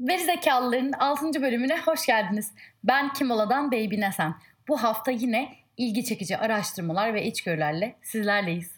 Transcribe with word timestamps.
Veri 0.00 0.24
Zekalıların 0.24 0.92
6. 0.92 1.42
bölümüne 1.42 1.80
hoş 1.80 2.06
geldiniz. 2.06 2.52
Ben 2.84 3.12
Kimola'dan 3.12 3.72
Baby 3.72 4.00
Nesen. 4.00 4.34
Bu 4.68 4.82
hafta 4.82 5.10
yine 5.10 5.48
ilgi 5.76 6.04
çekici 6.04 6.38
araştırmalar 6.38 7.14
ve 7.14 7.24
içgörülerle 7.26 7.96
sizlerleyiz. 8.02 8.74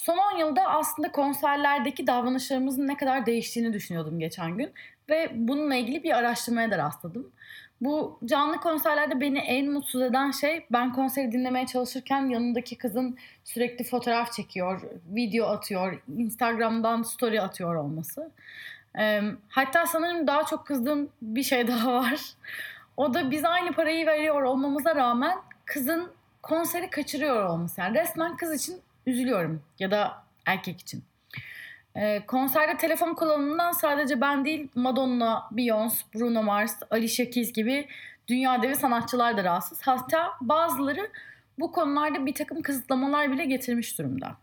Son 0.00 0.18
10 0.34 0.38
yılda 0.38 0.66
aslında 0.66 1.12
konserlerdeki 1.12 2.06
davranışlarımızın 2.06 2.88
ne 2.88 2.96
kadar 2.96 3.26
değiştiğini 3.26 3.72
düşünüyordum 3.72 4.18
geçen 4.18 4.56
gün. 4.56 4.72
Ve 5.08 5.30
bununla 5.34 5.74
ilgili 5.74 6.02
bir 6.02 6.16
araştırmaya 6.16 6.70
da 6.70 6.78
rastladım. 6.78 7.32
Bu 7.80 8.18
canlı 8.24 8.56
konserlerde 8.56 9.20
beni 9.20 9.38
en 9.38 9.72
mutsuz 9.72 10.02
eden 10.02 10.30
şey 10.30 10.66
ben 10.72 10.92
konseri 10.92 11.32
dinlemeye 11.32 11.66
çalışırken 11.66 12.26
yanındaki 12.26 12.78
kızın 12.78 13.18
sürekli 13.44 13.84
fotoğraf 13.84 14.32
çekiyor, 14.32 14.82
video 15.06 15.46
atıyor, 15.46 16.02
Instagram'dan 16.16 17.02
story 17.02 17.40
atıyor 17.40 17.74
olması. 17.74 18.30
Ee, 18.98 19.20
hatta 19.48 19.86
sanırım 19.86 20.26
daha 20.26 20.44
çok 20.44 20.66
kızdığım 20.66 21.08
bir 21.22 21.42
şey 21.42 21.68
daha 21.68 21.92
var. 21.94 22.20
O 22.96 23.14
da 23.14 23.30
biz 23.30 23.44
aynı 23.44 23.72
parayı 23.72 24.06
veriyor 24.06 24.42
olmamıza 24.42 24.94
rağmen 24.94 25.38
kızın 25.64 26.12
konseri 26.42 26.90
kaçırıyor 26.90 27.44
olması. 27.44 27.80
Yani 27.80 27.98
resmen 27.98 28.36
kız 28.36 28.54
için 28.62 28.80
üzülüyorum 29.10 29.62
ya 29.78 29.90
da 29.90 30.24
erkek 30.46 30.80
için. 30.80 31.04
E, 31.94 32.26
konserde 32.26 32.76
telefon 32.76 33.14
kullanımından 33.14 33.72
sadece 33.72 34.20
ben 34.20 34.44
değil 34.44 34.68
Madonna, 34.74 35.48
Beyoncé, 35.52 36.02
Bruno 36.14 36.42
Mars, 36.42 36.78
Alicia 36.90 37.30
Keys 37.30 37.52
gibi 37.52 37.88
dünya 38.28 38.62
devi 38.62 38.76
sanatçılar 38.76 39.36
da 39.36 39.44
rahatsız. 39.44 39.82
Hatta 39.82 40.30
bazıları 40.40 41.10
bu 41.58 41.72
konularda 41.72 42.26
bir 42.26 42.34
takım 42.34 42.62
kısıtlamalar 42.62 43.32
bile 43.32 43.44
getirmiş 43.44 43.98
durumda. 43.98 44.36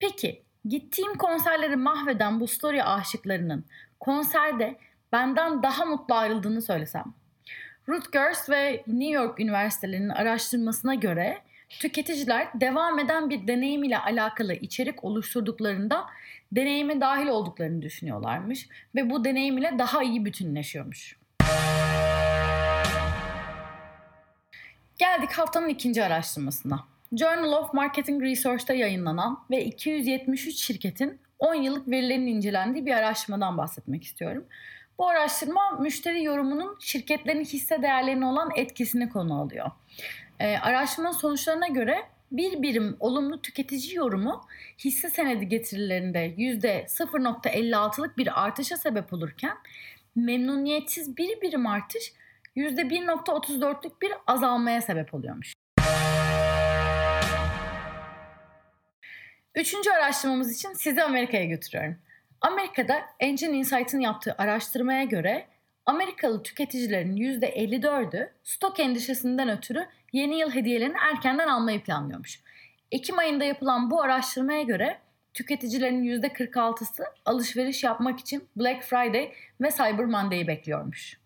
Peki 0.00 0.42
gittiğim 0.64 1.14
konserleri 1.14 1.76
mahveden 1.76 2.40
bu 2.40 2.46
story 2.46 2.84
aşıklarının 2.84 3.64
konserde 4.00 4.76
benden 5.12 5.62
daha 5.62 5.84
mutlu 5.84 6.14
ayrıldığını 6.14 6.62
söylesem. 6.62 7.04
Rutgers 7.88 8.50
ve 8.50 8.84
New 8.86 9.14
York 9.14 9.40
Üniversitelerinin 9.40 10.08
araştırmasına 10.08 10.94
göre 10.94 11.38
tüketiciler 11.70 12.60
devam 12.60 12.98
eden 12.98 13.30
bir 13.30 13.46
deneyim 13.46 13.84
ile 13.84 13.98
alakalı 13.98 14.54
içerik 14.54 15.04
oluşturduklarında 15.04 16.06
deneyime 16.52 17.00
dahil 17.00 17.26
olduklarını 17.26 17.82
düşünüyorlarmış 17.82 18.68
ve 18.94 19.10
bu 19.10 19.24
deneyim 19.24 19.58
ile 19.58 19.74
daha 19.78 20.02
iyi 20.02 20.24
bütünleşiyormuş. 20.24 21.16
Geldik 24.98 25.32
haftanın 25.32 25.68
ikinci 25.68 26.04
araştırmasına. 26.04 26.84
Journal 27.12 27.52
of 27.52 27.74
Marketing 27.74 28.22
Research'ta 28.22 28.74
yayınlanan 28.74 29.44
ve 29.50 29.64
273 29.64 30.58
şirketin 30.58 31.20
10 31.38 31.54
yıllık 31.54 31.88
verilerinin 31.88 32.36
incelendiği 32.36 32.86
bir 32.86 32.94
araştırmadan 32.94 33.58
bahsetmek 33.58 34.04
istiyorum. 34.04 34.44
Bu 35.00 35.08
araştırma 35.08 35.70
müşteri 35.70 36.24
yorumunun 36.24 36.76
şirketlerin 36.80 37.44
hisse 37.44 37.82
değerlerine 37.82 38.26
olan 38.26 38.50
etkisini 38.56 39.08
konu 39.08 39.40
alıyor. 39.40 39.70
Ee, 40.40 40.56
araştırmanın 40.56 41.14
sonuçlarına 41.14 41.68
göre 41.68 42.02
bir 42.32 42.62
birim 42.62 42.96
olumlu 43.00 43.42
tüketici 43.42 43.96
yorumu 43.96 44.46
hisse 44.78 45.10
senedi 45.10 45.48
getirilerinde 45.48 46.34
%0.56'lık 46.38 48.18
bir 48.18 48.44
artışa 48.44 48.76
sebep 48.76 49.12
olurken 49.12 49.56
memnuniyetsiz 50.16 51.16
bir 51.16 51.40
birim 51.40 51.66
artış 51.66 52.12
%1.34'lük 52.56 54.02
bir 54.02 54.12
azalmaya 54.26 54.80
sebep 54.80 55.14
oluyormuş. 55.14 55.52
Üçüncü 59.54 59.90
araştırmamız 59.90 60.56
için 60.56 60.72
sizi 60.72 61.02
Amerika'ya 61.02 61.44
götürüyorum. 61.44 61.96
Amerika'da 62.40 63.02
Engine 63.20 63.56
Insight'ın 63.56 64.00
yaptığı 64.00 64.34
araştırmaya 64.38 65.04
göre 65.04 65.46
Amerikalı 65.86 66.42
tüketicilerin 66.42 67.16
%54'ü 67.16 68.30
stok 68.42 68.80
endişesinden 68.80 69.48
ötürü 69.48 69.86
yeni 70.12 70.38
yıl 70.38 70.50
hediyelerini 70.50 70.96
erkenden 71.12 71.48
almayı 71.48 71.82
planlıyormuş. 71.82 72.40
Ekim 72.92 73.18
ayında 73.18 73.44
yapılan 73.44 73.90
bu 73.90 74.02
araştırmaya 74.02 74.62
göre 74.62 74.98
tüketicilerin 75.34 76.04
%46'sı 76.04 77.04
alışveriş 77.24 77.84
yapmak 77.84 78.20
için 78.20 78.48
Black 78.56 78.82
Friday 78.82 79.32
ve 79.60 79.70
Cyber 79.70 80.06
Monday'i 80.06 80.46
bekliyormuş. 80.46 81.20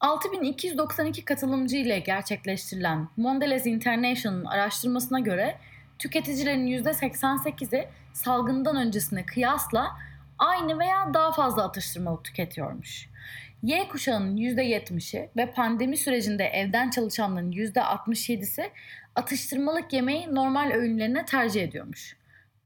6292 0.00 1.24
katılımcı 1.24 1.76
ile 1.76 1.98
gerçekleştirilen 1.98 3.08
Mondelez 3.16 3.66
International'ın 3.66 4.44
araştırmasına 4.44 5.20
göre 5.20 5.58
tüketicilerin 5.98 6.66
%88'i 6.66 7.88
salgından 8.12 8.76
öncesine 8.76 9.26
kıyasla 9.26 9.96
aynı 10.38 10.78
veya 10.78 11.14
daha 11.14 11.32
fazla 11.32 11.64
atıştırmalık 11.64 12.24
tüketiyormuş. 12.24 13.08
Y 13.62 13.88
kuşağının 13.88 14.36
%70'i 14.36 15.30
ve 15.36 15.52
pandemi 15.52 15.96
sürecinde 15.96 16.44
evden 16.44 16.90
çalışanların 16.90 17.52
%67'si 17.52 18.70
atıştırmalık 19.14 19.92
yemeği 19.92 20.34
normal 20.34 20.70
öğünlerine 20.70 21.24
tercih 21.24 21.62
ediyormuş. 21.62 22.16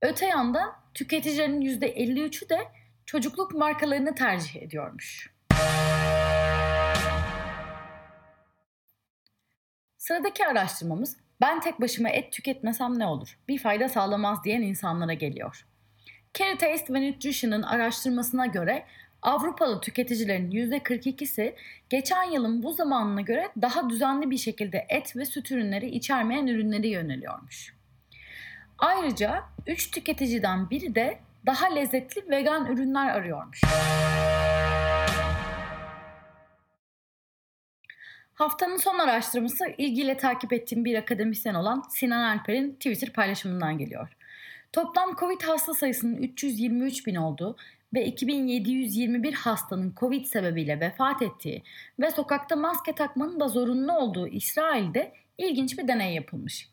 Öte 0.03 0.27
yandan 0.27 0.73
tüketicilerin 0.95 1.61
%53'ü 1.61 2.49
de 2.49 2.59
çocukluk 3.07 3.55
markalarını 3.55 4.15
tercih 4.15 4.63
ediyormuş. 4.63 5.31
Sıradaki 9.99 10.47
araştırmamız 10.47 11.17
ben 11.41 11.61
tek 11.61 11.81
başıma 11.81 12.09
et 12.09 12.33
tüketmesem 12.33 12.99
ne 12.99 13.07
olur? 13.07 13.39
Bir 13.49 13.59
fayda 13.59 13.89
sağlamaz 13.89 14.45
diyen 14.45 14.63
insanlara 14.63 15.13
geliyor. 15.13 15.67
Carry 16.35 16.59
Taste 16.59 16.95
ve 16.95 17.11
Nutrition'ın 17.11 17.63
araştırmasına 17.63 18.47
göre 18.47 18.85
Avrupalı 19.23 19.81
tüketicilerin 19.81 20.51
%42'si 20.51 21.55
geçen 21.91 22.23
yılın 22.23 22.63
bu 22.63 22.73
zamanına 22.73 23.21
göre 23.21 23.49
daha 23.63 23.91
düzenli 23.91 24.31
bir 24.31 24.39
şekilde 24.39 24.87
et 24.89 25.17
ve 25.17 25.25
süt 25.25 25.51
ürünleri 25.51 25.91
içermeyen 25.91 26.47
ürünleri 26.47 26.89
yöneliyormuş. 26.89 27.75
Ayrıca 28.79 29.45
3 29.67 29.91
tüketiciden 29.91 30.71
biri 30.71 30.95
de 30.95 31.19
daha 31.47 31.67
lezzetli 31.75 32.31
vegan 32.31 32.67
ürünler 32.67 33.09
arıyormuş. 33.09 33.61
Haftanın 38.39 38.77
son 38.77 38.99
araştırması 38.99 39.65
ilgiyle 39.79 40.17
takip 40.17 40.53
ettiğim 40.53 40.85
bir 40.85 40.95
akademisyen 40.95 41.55
olan 41.55 41.85
Sinan 41.91 42.37
Alper'in 42.37 42.73
Twitter 42.73 43.13
paylaşımından 43.13 43.79
geliyor. 43.79 44.09
Toplam 44.73 45.17
Covid 45.17 45.43
hasta 45.43 45.75
sayısının 45.75 46.17
323 46.17 47.07
bin 47.07 47.15
olduğu 47.15 47.57
ve 47.95 48.05
2721 48.05 49.33
hastanın 49.33 49.95
Covid 50.01 50.25
sebebiyle 50.25 50.81
vefat 50.81 51.23
ettiği 51.23 51.63
ve 52.01 52.11
sokakta 52.11 52.57
maske 52.57 52.93
takmanın 52.93 53.41
da 53.41 53.49
zorunlu 53.49 53.93
olduğu 53.93 54.29
İsrail'de 54.29 55.13
ilginç 55.39 55.79
bir 55.79 55.89
deney 55.89 56.15
yapılmış. 56.15 56.69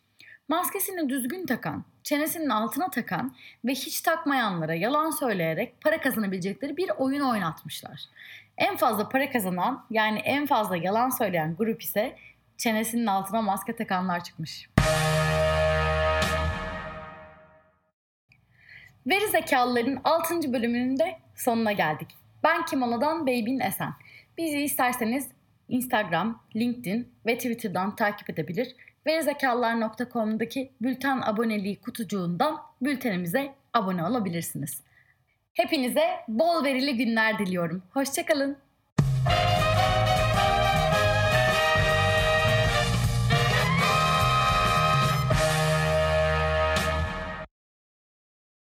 Maskesini 0.48 1.10
düzgün 1.10 1.46
takan, 1.46 1.86
çenesinin 2.04 2.50
altına 2.50 2.90
takan 2.90 3.36
ve 3.66 3.72
hiç 3.72 4.02
takmayanlara 4.02 4.74
yalan 4.74 5.10
söyleyerek 5.10 5.82
para 5.82 6.02
kazanabilecekleri 6.02 6.78
bir 6.78 6.90
oyun 6.98 7.22
oynatmışlar. 7.22 8.02
En 8.58 8.76
fazla 8.76 9.10
para 9.10 9.32
kazanan 9.32 9.86
yani 9.90 10.20
en 10.20 10.46
fazla 10.46 10.78
yalan 10.78 11.10
söyleyen 11.10 11.56
grup 11.56 11.82
ise 11.82 12.16
çenesinin 12.58 13.06
altına 13.06 13.42
maske 13.42 13.76
takanlar 13.76 14.24
çıkmış. 14.24 14.70
Veri 19.08 19.28
zekalıların 19.32 20.02
6. 20.04 20.54
bölümünün 20.54 21.00
de 21.00 21.20
sonuna 21.36 21.72
geldik. 21.72 22.18
Ben 22.44 22.66
Kimala'dan 22.66 23.28
Beybin 23.28 23.60
Esen. 23.60 23.94
Bizi 24.38 24.60
isterseniz 24.60 25.28
Instagram, 25.70 26.44
LinkedIn 26.56 27.14
ve 27.26 27.38
Twitter'dan 27.38 27.96
takip 27.96 28.30
edebilir. 28.30 28.76
Verizekalılar.com'daki 29.08 30.72
bülten 30.82 31.22
aboneliği 31.22 31.82
kutucuğundan 31.82 32.62
bültenimize 32.82 33.54
abone 33.74 34.04
olabilirsiniz. 34.04 34.82
Hepinize 35.54 36.10
bol 36.28 36.64
verili 36.64 36.98
günler 36.98 37.40
diliyorum. 37.40 37.84
Hoşçakalın. 37.94 38.65